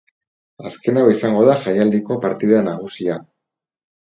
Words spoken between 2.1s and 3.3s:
partida nagusia.